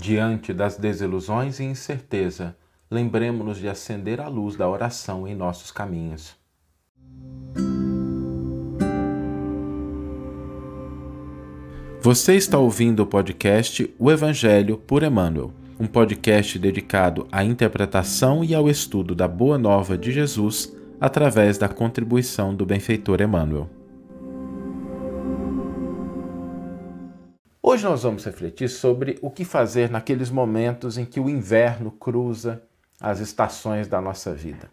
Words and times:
Diante 0.00 0.52
das 0.52 0.76
desilusões 0.76 1.58
e 1.58 1.64
incerteza, 1.64 2.54
lembremos-nos 2.88 3.58
de 3.58 3.68
acender 3.68 4.20
a 4.20 4.28
luz 4.28 4.54
da 4.54 4.68
oração 4.68 5.26
em 5.26 5.34
nossos 5.34 5.72
caminhos. 5.72 6.36
Você 12.00 12.36
está 12.36 12.56
ouvindo 12.58 13.00
o 13.00 13.06
podcast 13.06 13.92
O 13.98 14.08
Evangelho 14.08 14.78
por 14.78 15.02
Emmanuel, 15.02 15.52
um 15.80 15.86
podcast 15.88 16.56
dedicado 16.60 17.26
à 17.32 17.42
interpretação 17.42 18.44
e 18.44 18.54
ao 18.54 18.70
estudo 18.70 19.16
da 19.16 19.26
Boa 19.26 19.58
Nova 19.58 19.98
de 19.98 20.12
Jesus 20.12 20.72
através 21.00 21.58
da 21.58 21.68
contribuição 21.68 22.54
do 22.54 22.64
benfeitor 22.64 23.20
Emmanuel. 23.20 23.68
Hoje 27.70 27.84
nós 27.84 28.02
vamos 28.02 28.24
refletir 28.24 28.70
sobre 28.70 29.18
o 29.20 29.30
que 29.30 29.44
fazer 29.44 29.90
naqueles 29.90 30.30
momentos 30.30 30.96
em 30.96 31.04
que 31.04 31.20
o 31.20 31.28
inverno 31.28 31.90
cruza 31.90 32.62
as 32.98 33.20
estações 33.20 33.86
da 33.86 34.00
nossa 34.00 34.32
vida. 34.32 34.70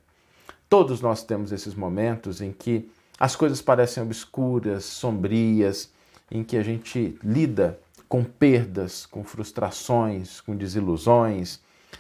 Todos 0.70 1.02
nós 1.02 1.22
temos 1.22 1.52
esses 1.52 1.76
momentos 1.76 2.40
em 2.40 2.54
que 2.54 2.90
as 3.20 3.36
coisas 3.36 3.62
parecem 3.62 4.02
obscuras, 4.02 4.86
sombrias, 4.86 5.92
em 6.32 6.42
que 6.42 6.56
a 6.56 6.64
gente 6.64 7.20
lida 7.22 7.78
com 8.08 8.24
perdas, 8.24 9.06
com 9.06 9.26
frustrações, 9.26 10.40
com 10.40 10.56
desilusões. 10.56 11.60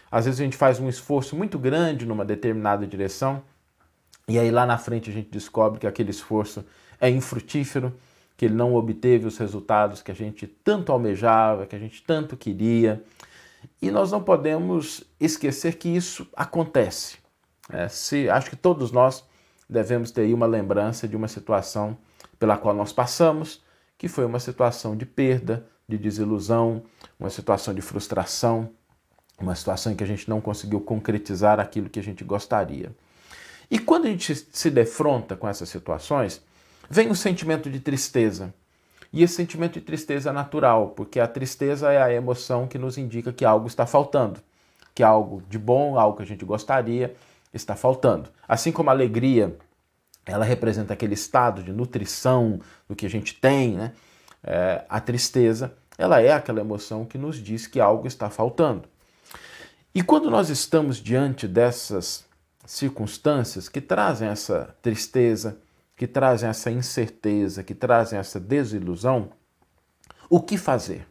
Às 0.09 0.23
vezes 0.23 0.39
a 0.39 0.45
gente 0.45 0.55
faz 0.55 0.79
um 0.79 0.87
esforço 0.87 1.35
muito 1.35 1.59
grande 1.59 2.05
numa 2.05 2.23
determinada 2.23 2.87
direção 2.87 3.43
e 4.29 4.39
aí 4.39 4.49
lá 4.49 4.65
na 4.65 4.77
frente 4.77 5.09
a 5.09 5.13
gente 5.13 5.29
descobre 5.29 5.77
que 5.77 5.87
aquele 5.87 6.11
esforço 6.11 6.63
é 7.01 7.09
infrutífero 7.09 7.93
que 8.37 8.45
ele 8.45 8.55
não 8.55 8.75
obteve 8.75 9.27
os 9.27 9.37
resultados 9.37 10.01
que 10.01 10.11
a 10.11 10.15
gente 10.15 10.45
tanto 10.45 10.91
almejava, 10.91 11.65
que 11.65 11.75
a 11.75 11.79
gente 11.79 12.03
tanto 12.03 12.35
queria. 12.35 13.03
E 13.81 13.89
nós 13.89 14.11
não 14.11 14.21
podemos 14.21 15.03
esquecer 15.19 15.75
que 15.75 15.89
isso 15.89 16.27
acontece. 16.35 17.17
É, 17.71 17.87
se, 17.87 18.29
acho 18.29 18.49
que 18.49 18.55
todos 18.55 18.91
nós 18.91 19.23
devemos 19.69 20.11
ter 20.11 20.21
aí 20.21 20.33
uma 20.33 20.45
lembrança 20.45 21.07
de 21.07 21.15
uma 21.15 21.27
situação 21.27 21.97
pela 22.37 22.57
qual 22.57 22.75
nós 22.75 22.91
passamos, 22.91 23.63
que 23.97 24.07
foi 24.07 24.25
uma 24.25 24.39
situação 24.39 24.95
de 24.95 25.05
perda, 25.05 25.65
de 25.87 25.97
desilusão, 25.97 26.83
uma 27.19 27.29
situação 27.29 27.73
de 27.73 27.81
frustração, 27.81 28.69
uma 29.39 29.55
situação 29.55 29.91
em 29.91 29.95
que 29.95 30.03
a 30.03 30.07
gente 30.07 30.29
não 30.29 30.41
conseguiu 30.41 30.81
concretizar 30.81 31.59
aquilo 31.59 31.89
que 31.89 31.99
a 31.99 32.03
gente 32.03 32.23
gostaria. 32.23 32.95
E 33.69 33.79
quando 33.79 34.05
a 34.05 34.09
gente 34.09 34.35
se 34.35 34.69
defronta 34.69 35.35
com 35.35 35.47
essas 35.47 35.69
situações, 35.69 36.43
Vem 36.89 37.09
o 37.09 37.15
sentimento 37.15 37.69
de 37.69 37.79
tristeza. 37.79 38.53
E 39.11 39.23
esse 39.23 39.35
sentimento 39.35 39.73
de 39.73 39.81
tristeza 39.81 40.29
é 40.29 40.33
natural, 40.33 40.89
porque 40.89 41.19
a 41.19 41.27
tristeza 41.27 41.91
é 41.91 42.01
a 42.01 42.11
emoção 42.11 42.67
que 42.67 42.77
nos 42.77 42.97
indica 42.97 43.31
que 43.31 43.45
algo 43.45 43.67
está 43.67 43.85
faltando, 43.85 44.41
que 44.93 45.01
algo 45.01 45.41
de 45.49 45.57
bom, 45.57 45.97
algo 45.97 46.17
que 46.17 46.23
a 46.23 46.25
gente 46.25 46.43
gostaria, 46.43 47.15
está 47.53 47.75
faltando. 47.75 48.29
Assim 48.47 48.71
como 48.71 48.89
a 48.89 48.93
alegria, 48.93 49.55
ela 50.25 50.43
representa 50.43 50.93
aquele 50.93 51.13
estado 51.13 51.63
de 51.63 51.71
nutrição 51.71 52.59
do 52.89 52.95
que 52.95 53.05
a 53.05 53.09
gente 53.09 53.35
tem, 53.35 53.75
né? 53.75 53.93
É, 54.43 54.83
a 54.89 54.99
tristeza, 54.99 55.73
ela 55.97 56.21
é 56.21 56.31
aquela 56.31 56.59
emoção 56.59 57.05
que 57.05 57.17
nos 57.17 57.37
diz 57.37 57.65
que 57.67 57.79
algo 57.79 58.07
está 58.07 58.29
faltando. 58.29 58.83
E 59.93 60.03
quando 60.03 60.29
nós 60.29 60.49
estamos 60.49 60.97
diante 60.97 61.47
dessas 61.47 62.25
circunstâncias 62.65 63.69
que 63.69 63.79
trazem 63.79 64.27
essa 64.27 64.75
tristeza, 64.81 65.57
que 65.95 66.05
trazem 66.05 66.49
essa 66.49 66.69
incerteza, 66.69 67.63
que 67.63 67.73
trazem 67.73 68.19
essa 68.19 68.39
desilusão, 68.39 69.29
o 70.29 70.41
que 70.41 70.57
fazer? 70.57 71.07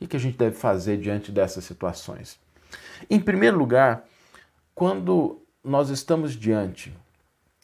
O 0.00 0.06
que 0.06 0.16
a 0.16 0.20
gente 0.20 0.36
deve 0.36 0.56
fazer 0.56 0.98
diante 0.98 1.32
dessas 1.32 1.64
situações? 1.64 2.38
Em 3.10 3.18
primeiro 3.18 3.56
lugar, 3.56 4.04
quando 4.74 5.42
nós 5.62 5.88
estamos 5.88 6.32
diante 6.34 6.96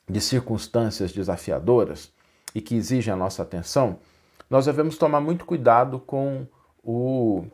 de 0.09 0.21
circunstâncias 0.21 1.13
desafiadoras 1.13 2.13
e 2.55 2.61
que 2.61 2.75
exigem 2.75 3.13
a 3.13 3.17
nossa 3.17 3.43
atenção, 3.43 3.99
nós 4.49 4.67
devemos 4.67 4.99
tomar 4.99 5.21
muito 5.21 5.45
cuidado 5.45 6.01
com 6.01 6.47
o 6.83 7.45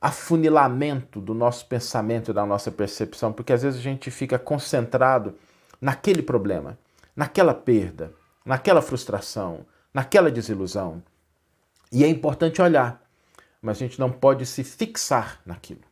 afunilamento 0.00 1.20
do 1.20 1.34
nosso 1.34 1.66
pensamento 1.66 2.30
e 2.30 2.34
da 2.34 2.46
nossa 2.46 2.70
percepção, 2.70 3.32
porque 3.32 3.52
às 3.52 3.62
vezes 3.62 3.80
a 3.80 3.82
gente 3.82 4.10
fica 4.10 4.38
concentrado 4.38 5.34
naquele 5.80 6.22
problema 6.22 6.78
naquela 7.16 7.54
perda, 7.54 8.12
naquela 8.44 8.82
frustração, 8.82 9.64
naquela 9.92 10.30
desilusão. 10.30 11.02
E 11.90 12.04
é 12.04 12.08
importante 12.08 12.60
olhar, 12.60 13.02
mas 13.62 13.76
a 13.76 13.80
gente 13.80 13.98
não 13.98 14.10
pode 14.10 14.44
se 14.44 14.62
fixar 14.62 15.40
naquilo. 15.46 15.82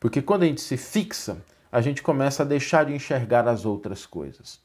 Porque 0.00 0.22
quando 0.22 0.42
a 0.44 0.46
gente 0.46 0.60
se 0.60 0.76
fixa, 0.76 1.38
a 1.70 1.80
gente 1.80 2.02
começa 2.02 2.42
a 2.42 2.46
deixar 2.46 2.86
de 2.86 2.94
enxergar 2.94 3.46
as 3.46 3.64
outras 3.64 4.06
coisas. 4.06 4.60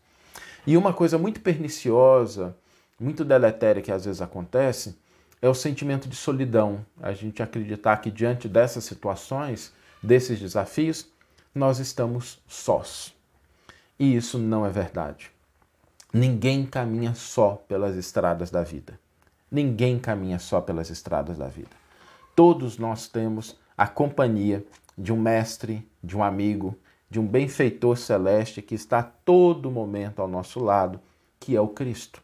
E 0.65 0.77
uma 0.77 0.93
coisa 0.93 1.17
muito 1.17 1.41
perniciosa, 1.41 2.55
muito 2.99 3.25
deletéria 3.25 3.81
que 3.81 3.91
às 3.91 4.05
vezes 4.05 4.21
acontece, 4.21 4.97
é 5.41 5.49
o 5.49 5.53
sentimento 5.53 6.07
de 6.07 6.15
solidão. 6.15 6.85
A 7.01 7.11
gente 7.11 7.43
acreditar 7.43 7.97
que 7.97 8.09
diante 8.09 8.47
dessas 8.47 8.85
situações, 8.85 9.73
desses 10.01 10.39
desafios, 10.39 11.07
nós 11.53 11.79
estamos 11.79 12.41
sós. 12.47 13.13
E 13.99 14.15
isso 14.15 14.39
não 14.39 14.65
é 14.65 14.69
verdade. 14.69 15.32
Ninguém 16.15 16.63
caminha 16.63 17.15
só 17.15 17.55
pelas 17.67 17.95
estradas 17.95 18.51
da 18.51 18.61
vida. 18.61 18.99
Ninguém 19.49 19.97
caminha 19.97 20.37
só 20.37 20.61
pelas 20.61 20.91
estradas 20.91 21.39
da 21.39 21.47
vida. 21.47 21.71
Todos 22.35 22.77
nós 22.77 23.07
temos 23.07 23.57
a 23.75 23.87
companhia 23.87 24.63
de 24.95 25.11
um 25.11 25.19
mestre, 25.19 25.89
de 26.03 26.15
um 26.15 26.23
amigo, 26.23 26.77
de 27.09 27.19
um 27.19 27.25
benfeitor 27.25 27.97
celeste 27.97 28.61
que 28.61 28.75
está 28.75 28.99
a 28.99 29.03
todo 29.03 29.71
momento 29.71 30.21
ao 30.21 30.27
nosso 30.27 30.59
lado, 30.59 30.99
que 31.39 31.55
é 31.55 31.61
o 31.61 31.67
Cristo. 31.67 32.21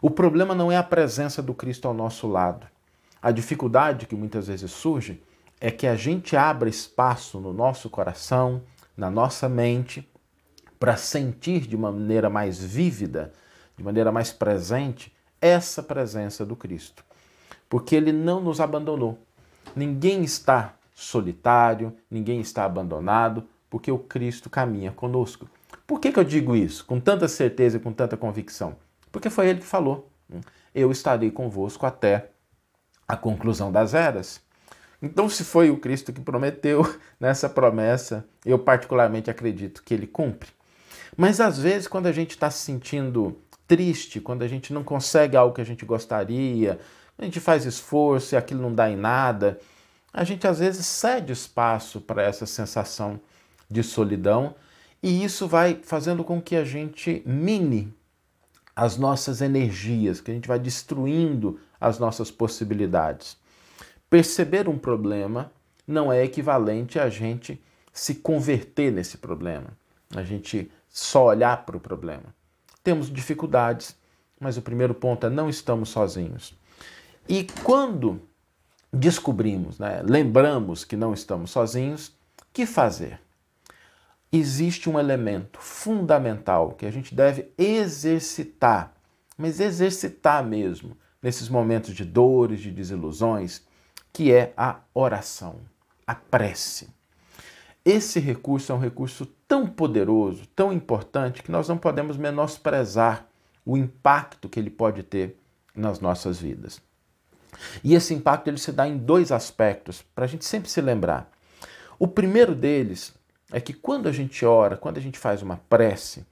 O 0.00 0.08
problema 0.10 0.54
não 0.54 0.72
é 0.72 0.78
a 0.78 0.82
presença 0.82 1.42
do 1.42 1.52
Cristo 1.52 1.86
ao 1.86 1.92
nosso 1.92 2.26
lado. 2.26 2.66
A 3.20 3.30
dificuldade 3.30 4.06
que 4.06 4.16
muitas 4.16 4.46
vezes 4.46 4.70
surge 4.70 5.22
é 5.60 5.70
que 5.70 5.86
a 5.86 5.94
gente 5.94 6.38
abra 6.38 6.70
espaço 6.70 7.38
no 7.38 7.52
nosso 7.52 7.90
coração, 7.90 8.62
na 8.96 9.10
nossa 9.10 9.46
mente, 9.46 10.08
para 10.84 10.98
sentir 10.98 11.60
de 11.60 11.78
maneira 11.78 12.28
mais 12.28 12.62
vívida, 12.62 13.32
de 13.74 13.82
maneira 13.82 14.12
mais 14.12 14.30
presente, 14.30 15.10
essa 15.40 15.82
presença 15.82 16.44
do 16.44 16.54
Cristo. 16.54 17.02
Porque 17.70 17.96
ele 17.96 18.12
não 18.12 18.38
nos 18.38 18.60
abandonou. 18.60 19.18
Ninguém 19.74 20.22
está 20.22 20.74
solitário, 20.94 21.96
ninguém 22.10 22.38
está 22.38 22.66
abandonado, 22.66 23.48
porque 23.70 23.90
o 23.90 23.98
Cristo 23.98 24.50
caminha 24.50 24.92
conosco. 24.92 25.48
Por 25.86 25.98
que, 25.98 26.12
que 26.12 26.18
eu 26.18 26.24
digo 26.24 26.54
isso 26.54 26.84
com 26.84 27.00
tanta 27.00 27.28
certeza 27.28 27.78
e 27.78 27.80
com 27.80 27.90
tanta 27.90 28.14
convicção? 28.14 28.76
Porque 29.10 29.30
foi 29.30 29.48
ele 29.48 29.60
que 29.60 29.66
falou: 29.66 30.10
Eu 30.74 30.92
estarei 30.92 31.30
convosco 31.30 31.86
até 31.86 32.28
a 33.08 33.16
conclusão 33.16 33.72
das 33.72 33.94
eras. 33.94 34.38
Então, 35.00 35.30
se 35.30 35.44
foi 35.44 35.70
o 35.70 35.78
Cristo 35.78 36.12
que 36.12 36.20
prometeu 36.20 36.82
nessa 37.18 37.48
promessa, 37.48 38.22
eu 38.44 38.58
particularmente 38.58 39.30
acredito 39.30 39.82
que 39.82 39.94
ele 39.94 40.06
cumpre. 40.06 40.52
Mas 41.16 41.40
às 41.40 41.58
vezes, 41.58 41.88
quando 41.88 42.06
a 42.06 42.12
gente 42.12 42.30
está 42.30 42.50
se 42.50 42.58
sentindo 42.58 43.36
triste, 43.66 44.20
quando 44.20 44.42
a 44.42 44.48
gente 44.48 44.72
não 44.72 44.84
consegue 44.84 45.36
algo 45.36 45.54
que 45.54 45.60
a 45.60 45.66
gente 45.66 45.84
gostaria, 45.84 46.78
a 47.18 47.24
gente 47.24 47.40
faz 47.40 47.64
esforço 47.64 48.34
e 48.34 48.36
aquilo 48.36 48.62
não 48.62 48.74
dá 48.74 48.90
em 48.90 48.96
nada, 48.96 49.58
a 50.12 50.24
gente 50.24 50.46
às 50.46 50.58
vezes 50.58 50.86
cede 50.86 51.32
espaço 51.32 52.00
para 52.00 52.22
essa 52.22 52.46
sensação 52.46 53.20
de 53.70 53.82
solidão 53.82 54.54
e 55.02 55.24
isso 55.24 55.46
vai 55.46 55.80
fazendo 55.82 56.24
com 56.24 56.40
que 56.40 56.56
a 56.56 56.64
gente 56.64 57.22
mine 57.26 57.92
as 58.74 58.96
nossas 58.96 59.40
energias, 59.40 60.20
que 60.20 60.30
a 60.30 60.34
gente 60.34 60.48
vai 60.48 60.58
destruindo 60.58 61.60
as 61.80 61.98
nossas 61.98 62.30
possibilidades. 62.30 63.36
Perceber 64.08 64.68
um 64.68 64.78
problema 64.78 65.52
não 65.86 66.12
é 66.12 66.24
equivalente 66.24 66.98
a 66.98 67.08
gente 67.08 67.62
se 67.92 68.16
converter 68.16 68.90
nesse 68.90 69.18
problema, 69.18 69.76
a 70.14 70.22
gente 70.22 70.70
só 70.94 71.26
olhar 71.26 71.66
para 71.66 71.76
o 71.76 71.80
problema. 71.80 72.32
Temos 72.84 73.10
dificuldades, 73.10 73.96
mas 74.38 74.56
o 74.56 74.62
primeiro 74.62 74.94
ponto 74.94 75.26
é 75.26 75.30
não 75.30 75.48
estamos 75.48 75.88
sozinhos. 75.88 76.56
E 77.28 77.48
quando 77.64 78.22
descobrimos, 78.92 79.80
né, 79.80 80.02
lembramos 80.04 80.84
que 80.84 80.96
não 80.96 81.12
estamos 81.12 81.50
sozinhos, 81.50 82.16
que 82.52 82.64
fazer? 82.64 83.20
Existe 84.30 84.88
um 84.88 84.96
elemento 84.96 85.58
fundamental 85.58 86.70
que 86.70 86.86
a 86.86 86.92
gente 86.92 87.12
deve 87.12 87.52
exercitar, 87.58 88.94
mas 89.36 89.58
exercitar 89.58 90.46
mesmo, 90.46 90.96
nesses 91.20 91.48
momentos 91.48 91.92
de 91.92 92.04
dores, 92.04 92.60
de 92.60 92.70
desilusões, 92.70 93.62
que 94.12 94.32
é 94.32 94.52
a 94.56 94.78
oração, 94.94 95.56
a 96.06 96.14
prece. 96.14 96.88
Esse 97.84 98.18
recurso 98.18 98.72
é 98.72 98.74
um 98.74 98.78
recurso 98.78 99.26
tão 99.46 99.66
poderoso, 99.66 100.46
tão 100.56 100.72
importante, 100.72 101.42
que 101.42 101.50
nós 101.50 101.68
não 101.68 101.76
podemos 101.76 102.16
menosprezar 102.16 103.26
o 103.64 103.76
impacto 103.76 104.48
que 104.48 104.58
ele 104.58 104.70
pode 104.70 105.02
ter 105.02 105.36
nas 105.74 106.00
nossas 106.00 106.40
vidas. 106.40 106.80
E 107.82 107.94
esse 107.94 108.14
impacto 108.14 108.48
ele 108.48 108.58
se 108.58 108.72
dá 108.72 108.88
em 108.88 108.96
dois 108.96 109.30
aspectos, 109.30 110.02
para 110.14 110.24
a 110.24 110.28
gente 110.28 110.44
sempre 110.44 110.70
se 110.70 110.80
lembrar. 110.80 111.30
O 111.98 112.08
primeiro 112.08 112.54
deles 112.54 113.14
é 113.52 113.60
que 113.60 113.72
quando 113.72 114.08
a 114.08 114.12
gente 114.12 114.44
ora, 114.46 114.76
quando 114.76 114.96
a 114.98 115.00
gente 115.00 115.18
faz 115.18 115.42
uma 115.42 115.58
prece, 115.68 116.26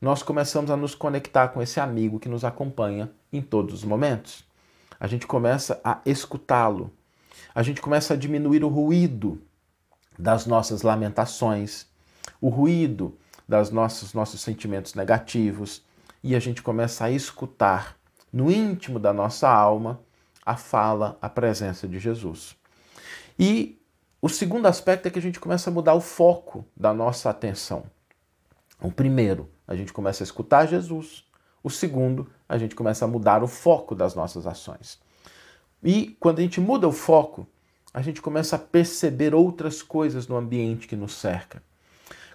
nós 0.00 0.22
começamos 0.22 0.70
a 0.70 0.76
nos 0.76 0.94
conectar 0.94 1.48
com 1.48 1.60
esse 1.60 1.80
amigo 1.80 2.20
que 2.20 2.28
nos 2.28 2.44
acompanha 2.44 3.10
em 3.32 3.42
todos 3.42 3.74
os 3.74 3.84
momentos. 3.84 4.44
A 5.00 5.06
gente 5.06 5.26
começa 5.26 5.80
a 5.82 6.00
escutá-lo. 6.06 6.92
A 7.54 7.62
gente 7.62 7.80
começa 7.80 8.14
a 8.14 8.16
diminuir 8.16 8.62
o 8.62 8.68
ruído 8.68 9.40
das 10.18 10.46
nossas 10.46 10.82
lamentações, 10.82 11.86
o 12.40 12.48
ruído 12.48 13.16
das 13.48 13.70
nossos 13.70 14.12
nossos 14.12 14.40
sentimentos 14.40 14.94
negativos 14.94 15.82
e 16.22 16.34
a 16.34 16.40
gente 16.40 16.62
começa 16.62 17.04
a 17.04 17.10
escutar 17.10 17.96
no 18.32 18.50
íntimo 18.50 18.98
da 18.98 19.12
nossa 19.12 19.48
alma 19.48 20.00
a 20.44 20.56
fala, 20.56 21.16
a 21.22 21.28
presença 21.28 21.86
de 21.86 21.98
Jesus. 21.98 22.56
E 23.38 23.80
o 24.20 24.28
segundo 24.28 24.66
aspecto 24.66 25.06
é 25.06 25.10
que 25.10 25.18
a 25.18 25.22
gente 25.22 25.38
começa 25.38 25.70
a 25.70 25.72
mudar 25.72 25.94
o 25.94 26.00
foco 26.00 26.64
da 26.76 26.92
nossa 26.92 27.30
atenção. 27.30 27.84
O 28.82 28.90
primeiro, 28.90 29.48
a 29.66 29.76
gente 29.76 29.92
começa 29.92 30.22
a 30.22 30.26
escutar 30.26 30.66
Jesus. 30.66 31.24
O 31.62 31.70
segundo, 31.70 32.30
a 32.48 32.58
gente 32.58 32.74
começa 32.74 33.04
a 33.04 33.08
mudar 33.08 33.42
o 33.42 33.46
foco 33.46 33.94
das 33.94 34.14
nossas 34.14 34.46
ações. 34.46 34.98
E 35.82 36.16
quando 36.18 36.40
a 36.40 36.42
gente 36.42 36.60
muda 36.60 36.88
o 36.88 36.92
foco, 36.92 37.46
a 37.92 38.02
gente 38.02 38.20
começa 38.20 38.56
a 38.56 38.58
perceber 38.58 39.34
outras 39.34 39.82
coisas 39.82 40.26
no 40.26 40.36
ambiente 40.36 40.86
que 40.86 40.96
nos 40.96 41.14
cerca. 41.14 41.62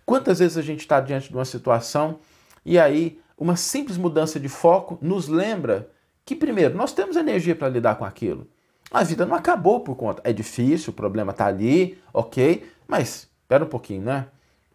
Quantas 0.06 0.40
vezes 0.40 0.58
a 0.58 0.62
gente 0.62 0.82
está 0.82 1.00
diante 1.00 1.30
de 1.30 1.36
uma 1.36 1.46
situação 1.46 2.20
e 2.66 2.78
aí 2.78 3.22
uma 3.38 3.56
simples 3.56 3.98
mudança 3.98 4.40
de 4.40 4.50
foco 4.50 4.98
nos 5.02 5.28
lembra 5.28 5.90
que, 6.26 6.36
primeiro, 6.36 6.76
nós 6.76 6.94
temos 6.94 7.16
energia 7.16 7.56
para 7.56 7.70
lidar 7.70 7.96
com 7.96 8.06
aquilo. 8.06 8.48
A 8.92 9.04
vida 9.04 9.26
não 9.26 9.36
acabou 9.36 9.82
por 9.82 9.96
conta. 9.96 10.22
É 10.24 10.32
difícil, 10.32 10.92
o 10.92 10.96
problema 10.96 11.32
está 11.32 11.48
ali, 11.48 11.98
ok, 12.14 12.70
mas 12.88 13.30
espera 13.42 13.64
um 13.64 13.68
pouquinho, 13.68 14.04
né? 14.04 14.28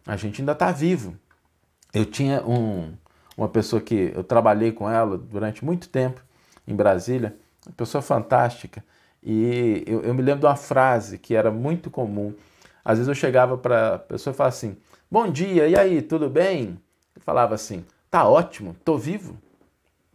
A 0.05 0.15
gente 0.15 0.41
ainda 0.41 0.51
está 0.51 0.71
vivo. 0.71 1.15
Eu 1.93 2.05
tinha 2.05 2.43
um, 2.45 2.93
uma 3.37 3.47
pessoa 3.47 3.81
que 3.81 4.11
eu 4.13 4.23
trabalhei 4.23 4.71
com 4.71 4.89
ela 4.89 5.17
durante 5.17 5.63
muito 5.63 5.89
tempo 5.89 6.21
em 6.67 6.75
Brasília, 6.75 7.35
uma 7.65 7.73
pessoa 7.73 8.01
fantástica, 8.01 8.83
e 9.23 9.83
eu, 9.85 10.01
eu 10.01 10.13
me 10.13 10.21
lembro 10.21 10.41
de 10.41 10.45
uma 10.45 10.55
frase 10.55 11.17
que 11.17 11.35
era 11.35 11.51
muito 11.51 11.89
comum. 11.89 12.33
Às 12.83 12.97
vezes 12.97 13.07
eu 13.07 13.15
chegava 13.15 13.57
para 13.57 13.95
a 13.95 13.99
pessoa 13.99 14.33
e 14.33 14.37
falava 14.37 14.55
assim: 14.55 14.77
Bom 15.11 15.29
dia, 15.29 15.67
e 15.67 15.77
aí, 15.77 16.01
tudo 16.01 16.29
bem? 16.29 16.79
Ele 17.15 17.23
falava 17.25 17.55
assim: 17.55 17.85
Tá 18.09 18.27
ótimo, 18.27 18.75
tô 18.83 18.97
vivo. 18.97 19.37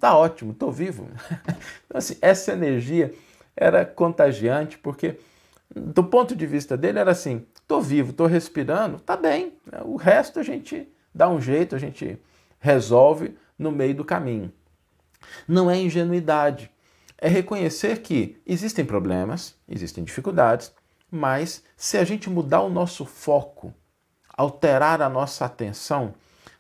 Tá 0.01 0.17
ótimo, 0.17 0.53
tô 0.53 0.71
vivo. 0.71 1.09
então, 1.87 1.99
assim, 1.99 2.17
essa 2.21 2.53
energia 2.53 3.15
era 3.57 3.85
contagiante, 3.85 4.77
porque 4.79 5.19
do 5.75 6.05
ponto 6.05 6.35
de 6.35 6.47
vista 6.47 6.77
dele 6.77 6.99
era 6.99 7.11
assim: 7.11 7.47
tô 7.67 7.81
vivo, 7.81 8.13
tô 8.13 8.27
respirando, 8.27 8.99
tá 8.99 9.17
bem. 9.17 9.55
O 9.85 9.97
resto 9.97 10.41
a 10.41 10.43
gente 10.43 10.89
dá 11.15 11.29
um 11.29 11.41
jeito, 11.41 11.75
a 11.75 11.79
gente 11.79 12.19
resolve 12.59 13.37
no 13.59 13.71
meio 13.71 13.95
do 13.95 14.05
caminho. 14.05 14.53
Não 15.49 15.71
é 15.71 15.79
ingenuidade, 15.79 16.71
é 17.19 17.29
reconhecer 17.29 18.03
que 18.03 18.41
existem 18.47 18.85
problemas, 18.85 19.55
existem 19.69 20.05
dificuldades, 20.05 20.73
mas 21.11 21.63
se 21.77 21.97
a 21.97 22.05
gente 22.05 22.29
mudar 22.29 22.61
o 22.63 22.69
nosso 22.69 23.05
foco, 23.05 23.73
alterar 24.37 25.01
a 25.01 25.09
nossa 25.09 25.45
atenção, 25.45 26.15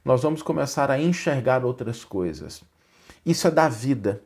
nós 0.04 0.22
vamos 0.22 0.42
começar 0.42 0.90
a 0.90 0.98
enxergar 0.98 1.64
outras 1.64 2.04
coisas. 2.04 2.62
Isso 3.24 3.48
é 3.48 3.50
da 3.50 3.68
vida. 3.68 4.22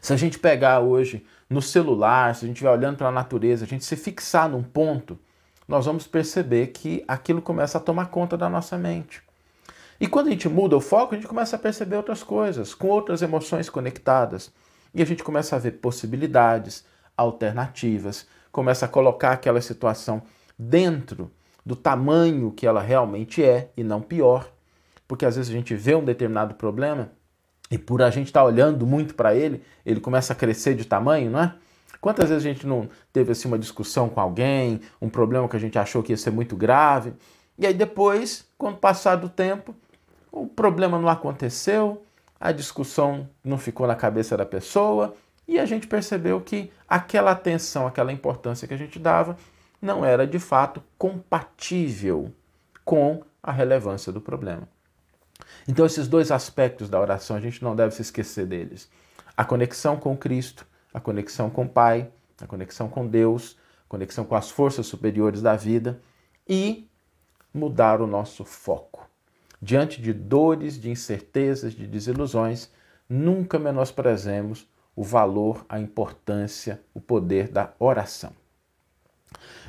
Se 0.00 0.12
a 0.12 0.16
gente 0.16 0.38
pegar 0.38 0.80
hoje 0.80 1.24
no 1.48 1.62
celular, 1.62 2.34
se 2.34 2.44
a 2.44 2.48
gente 2.48 2.56
estiver 2.56 2.70
olhando 2.70 2.96
para 2.96 3.08
a 3.08 3.12
natureza, 3.12 3.64
a 3.64 3.68
gente 3.68 3.84
se 3.84 3.96
fixar 3.96 4.48
num 4.48 4.62
ponto, 4.62 5.18
nós 5.68 5.86
vamos 5.86 6.06
perceber 6.06 6.68
que 6.68 7.04
aquilo 7.06 7.40
começa 7.40 7.78
a 7.78 7.80
tomar 7.80 8.06
conta 8.06 8.36
da 8.36 8.48
nossa 8.48 8.76
mente. 8.76 9.22
E 10.00 10.08
quando 10.08 10.26
a 10.26 10.30
gente 10.30 10.48
muda 10.48 10.76
o 10.76 10.80
foco, 10.80 11.14
a 11.14 11.16
gente 11.16 11.28
começa 11.28 11.54
a 11.54 11.58
perceber 11.58 11.96
outras 11.96 12.22
coisas, 12.22 12.74
com 12.74 12.88
outras 12.88 13.22
emoções 13.22 13.70
conectadas. 13.70 14.50
E 14.94 15.02
a 15.02 15.06
gente 15.06 15.24
começa 15.24 15.56
a 15.56 15.58
ver 15.58 15.72
possibilidades, 15.72 16.84
alternativas, 17.16 18.26
começa 18.50 18.86
a 18.86 18.88
colocar 18.88 19.32
aquela 19.32 19.60
situação 19.60 20.22
dentro 20.58 21.30
do 21.64 21.76
tamanho 21.76 22.50
que 22.50 22.66
ela 22.66 22.80
realmente 22.80 23.42
é 23.42 23.70
e 23.76 23.82
não 23.82 24.00
pior. 24.00 24.50
Porque 25.08 25.24
às 25.24 25.36
vezes 25.36 25.50
a 25.50 25.56
gente 25.56 25.74
vê 25.74 25.94
um 25.94 26.04
determinado 26.04 26.54
problema 26.54 27.10
e 27.70 27.78
por 27.78 28.02
a 28.02 28.10
gente 28.10 28.26
estar 28.26 28.40
tá 28.40 28.46
olhando 28.46 28.86
muito 28.86 29.14
para 29.14 29.34
ele, 29.34 29.62
ele 29.84 30.00
começa 30.00 30.32
a 30.32 30.36
crescer 30.36 30.74
de 30.74 30.84
tamanho, 30.84 31.30
não 31.30 31.40
é? 31.40 31.54
Quantas 32.00 32.28
vezes 32.28 32.44
a 32.44 32.48
gente 32.48 32.66
não 32.66 32.88
teve 33.12 33.32
assim 33.32 33.48
uma 33.48 33.58
discussão 33.58 34.08
com 34.08 34.20
alguém, 34.20 34.80
um 35.00 35.08
problema 35.08 35.48
que 35.48 35.56
a 35.56 35.60
gente 35.60 35.78
achou 35.78 36.02
que 36.02 36.12
ia 36.12 36.16
ser 36.16 36.32
muito 36.32 36.56
grave, 36.56 37.14
e 37.58 37.66
aí 37.66 37.72
depois, 37.72 38.44
quando 38.58 38.76
passar 38.76 39.16
do 39.16 39.28
tempo, 39.28 39.74
o 40.30 40.46
problema 40.46 40.98
não 40.98 41.08
aconteceu, 41.08 42.02
a 42.42 42.52
discussão 42.52 43.28
não 43.44 43.56
ficou 43.56 43.86
na 43.86 43.94
cabeça 43.94 44.36
da 44.36 44.44
pessoa, 44.44 45.14
e 45.46 45.58
a 45.58 45.64
gente 45.64 45.86
percebeu 45.86 46.40
que 46.40 46.70
aquela 46.88 47.30
atenção, 47.30 47.86
aquela 47.86 48.12
importância 48.12 48.66
que 48.66 48.74
a 48.74 48.76
gente 48.76 48.98
dava, 48.98 49.36
não 49.80 50.04
era 50.04 50.26
de 50.26 50.38
fato 50.38 50.82
compatível 50.98 52.32
com 52.84 53.22
a 53.42 53.50
relevância 53.50 54.12
do 54.12 54.20
problema. 54.20 54.68
Então, 55.66 55.86
esses 55.86 56.08
dois 56.08 56.30
aspectos 56.30 56.88
da 56.88 57.00
oração, 57.00 57.36
a 57.36 57.40
gente 57.40 57.62
não 57.62 57.74
deve 57.74 57.94
se 57.94 58.02
esquecer 58.02 58.46
deles: 58.46 58.88
a 59.36 59.44
conexão 59.44 59.96
com 59.96 60.16
Cristo 60.16 60.66
a 60.92 61.00
conexão 61.00 61.48
com 61.48 61.64
o 61.64 61.68
Pai, 61.68 62.10
a 62.40 62.46
conexão 62.46 62.88
com 62.88 63.06
Deus, 63.06 63.56
a 63.86 63.88
conexão 63.88 64.24
com 64.24 64.34
as 64.34 64.50
forças 64.50 64.86
superiores 64.86 65.40
da 65.40 65.56
vida 65.56 66.00
e 66.46 66.88
mudar 67.52 68.00
o 68.00 68.06
nosso 68.06 68.44
foco. 68.44 69.08
Diante 69.64 70.02
de 70.02 70.12
dores, 70.12 70.80
de 70.80 70.90
incertezas, 70.90 71.72
de 71.72 71.86
desilusões, 71.86 72.68
nunca 73.08 73.60
menosprezemos 73.60 74.66
o 74.96 75.04
valor, 75.04 75.64
a 75.68 75.78
importância, 75.78 76.82
o 76.92 77.00
poder 77.00 77.46
da 77.46 77.72
oração. 77.78 78.32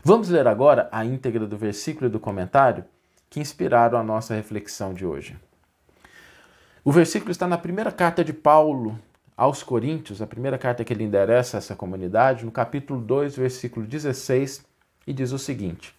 Vamos 0.04 0.30
ler 0.30 0.48
agora 0.48 0.90
a 0.92 1.06
íntegra 1.06 1.46
do 1.46 1.56
versículo 1.56 2.08
e 2.08 2.10
do 2.10 2.20
comentário 2.20 2.84
que 3.30 3.40
inspiraram 3.40 4.00
a 4.00 4.04
nossa 4.04 4.34
reflexão 4.34 4.96
de 4.96 5.06
hoje. 5.06 5.38
O 6.84 6.92
versículo 6.92 7.32
está 7.32 7.48
na 7.48 7.58
primeira 7.58 7.92
carta 7.92 8.24
de 8.24 8.34
Paulo 8.34 9.00
aos 9.38 9.62
Coríntios, 9.62 10.24
a 10.24 10.28
primeira 10.28 10.58
carta 10.58 10.84
que 10.84 10.92
ele 10.92 11.04
endereça 11.04 11.58
a 11.58 11.60
essa 11.60 11.76
comunidade, 11.76 12.46
no 12.46 12.52
capítulo 12.52 13.00
2, 13.00 13.36
versículo 13.36 13.86
16, 13.86 14.66
e 15.06 15.14
diz 15.14 15.32
o 15.32 15.38
seguinte: 15.38 15.96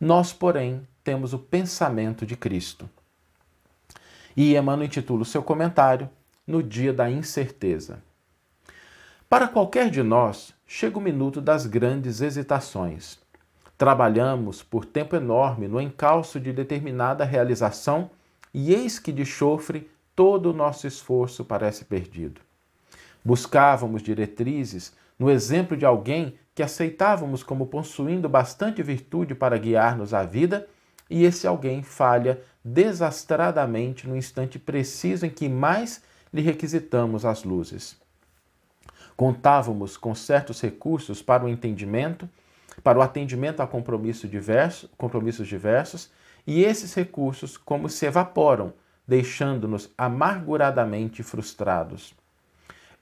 Nós, 0.00 0.32
porém, 0.32 0.86
temos 1.02 1.34
o 1.34 1.40
pensamento 1.40 2.24
de 2.24 2.36
Cristo. 2.36 2.88
E 4.36 4.56
Emmanuel 4.56 4.86
intitula 4.86 5.22
o 5.22 5.26
seu 5.26 5.42
comentário 5.42 6.08
No 6.46 6.62
Dia 6.62 6.92
da 6.92 7.10
Incerteza. 7.10 8.02
Para 9.28 9.48
qualquer 9.48 9.90
de 9.90 10.02
nós, 10.02 10.54
chega 10.66 10.98
o 10.98 11.02
minuto 11.02 11.40
das 11.40 11.66
grandes 11.66 12.20
hesitações. 12.20 13.18
Trabalhamos 13.78 14.62
por 14.62 14.84
tempo 14.84 15.16
enorme 15.16 15.66
no 15.66 15.80
encalço 15.80 16.38
de 16.38 16.52
determinada 16.52 17.24
realização 17.24 18.10
e 18.54 18.72
eis 18.72 18.98
que 18.98 19.10
de 19.10 19.24
chofre 19.24 19.90
todo 20.14 20.50
o 20.50 20.52
nosso 20.52 20.86
esforço 20.86 21.44
parece 21.44 21.84
perdido. 21.84 22.40
Buscávamos 23.24 24.02
diretrizes 24.02 24.92
no 25.18 25.30
exemplo 25.30 25.76
de 25.76 25.86
alguém 25.86 26.34
que 26.54 26.62
aceitávamos 26.62 27.42
como 27.42 27.66
possuindo 27.66 28.28
bastante 28.28 28.82
virtude 28.82 29.34
para 29.34 29.56
guiar-nos 29.56 30.12
à 30.12 30.24
vida, 30.24 30.68
e 31.08 31.24
esse 31.24 31.46
alguém 31.46 31.82
falha 31.82 32.40
desastradamente 32.64 34.08
no 34.08 34.16
instante 34.16 34.58
preciso 34.58 35.26
em 35.26 35.30
que 35.30 35.48
mais 35.48 36.02
lhe 36.32 36.40
requisitamos 36.40 37.24
as 37.24 37.44
luzes. 37.44 37.96
Contávamos 39.16 39.96
com 39.96 40.14
certos 40.14 40.60
recursos 40.60 41.20
para 41.20 41.44
o 41.44 41.48
entendimento, 41.48 42.28
para 42.82 42.98
o 42.98 43.02
atendimento 43.02 43.60
a 43.60 43.66
compromisso 43.66 44.26
diverso, 44.26 44.88
compromissos 44.96 45.46
diversos, 45.46 46.10
e 46.46 46.64
esses 46.64 46.94
recursos 46.94 47.56
como 47.56 47.88
se 47.88 48.06
evaporam, 48.06 48.72
deixando-nos 49.06 49.90
amarguradamente 49.96 51.22
frustrados 51.22 52.14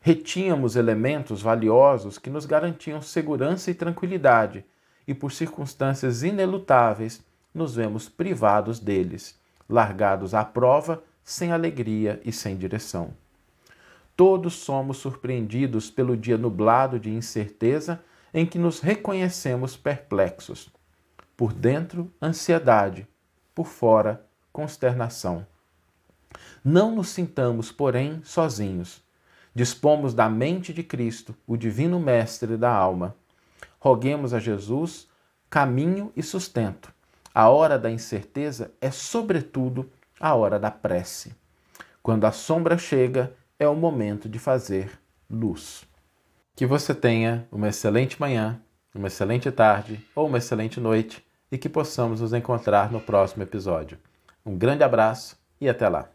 retínhamos 0.00 0.76
elementos 0.76 1.42
valiosos 1.42 2.16
que 2.16 2.30
nos 2.30 2.46
garantiam 2.46 3.02
segurança 3.02 3.70
e 3.70 3.74
tranquilidade, 3.74 4.64
e 5.06 5.14
por 5.14 5.30
circunstâncias 5.30 6.22
inelutáveis 6.22 7.22
nos 7.52 7.74
vemos 7.74 8.08
privados 8.08 8.78
deles, 8.78 9.38
largados 9.70 10.34
à 10.34 10.44
prova, 10.44 11.02
sem 11.22 11.52
alegria 11.52 12.20
e 12.24 12.32
sem 12.32 12.56
direção. 12.56 13.14
Todos 14.16 14.54
somos 14.54 14.98
surpreendidos 14.98 15.90
pelo 15.90 16.16
dia 16.16 16.36
nublado 16.36 16.98
de 16.98 17.10
incerteza 17.10 18.02
em 18.34 18.44
que 18.44 18.58
nos 18.58 18.80
reconhecemos 18.80 19.76
perplexos. 19.76 20.68
Por 21.36 21.52
dentro, 21.52 22.12
ansiedade, 22.20 23.06
por 23.54 23.66
fora, 23.66 24.26
consternação. 24.52 25.46
Não 26.62 26.94
nos 26.94 27.08
sintamos, 27.08 27.72
porém, 27.72 28.20
sozinhos 28.24 29.02
dispomos 29.54 30.14
da 30.14 30.28
mente 30.28 30.72
de 30.72 30.82
Cristo, 30.82 31.34
o 31.46 31.56
divino 31.56 31.98
mestre 31.98 32.56
da 32.56 32.72
alma. 32.72 33.16
Roguemos 33.78 34.32
a 34.32 34.38
Jesus 34.38 35.08
caminho 35.48 36.12
e 36.16 36.22
sustento. 36.22 36.92
A 37.34 37.48
hora 37.48 37.78
da 37.78 37.90
incerteza 37.90 38.72
é, 38.80 38.90
sobretudo, 38.90 39.90
a 40.18 40.34
hora 40.34 40.58
da 40.58 40.70
prece. 40.70 41.34
Quando 42.02 42.24
a 42.24 42.32
sombra 42.32 42.76
chega, 42.76 43.32
é 43.58 43.68
o 43.68 43.76
momento 43.76 44.28
de 44.28 44.38
fazer 44.38 44.90
luz. 45.30 45.84
Que 46.56 46.66
você 46.66 46.94
tenha 46.94 47.46
uma 47.52 47.68
excelente 47.68 48.20
manhã, 48.20 48.60
uma 48.94 49.06
excelente 49.06 49.50
tarde 49.50 50.04
ou 50.14 50.26
uma 50.26 50.38
excelente 50.38 50.80
noite 50.80 51.24
e 51.50 51.58
que 51.58 51.68
possamos 51.68 52.20
nos 52.20 52.32
encontrar 52.32 52.90
no 52.90 53.00
próximo 53.00 53.42
episódio. 53.42 53.98
Um 54.44 54.56
grande 54.56 54.82
abraço 54.82 55.38
e 55.60 55.68
até 55.68 55.88
lá! 55.88 56.08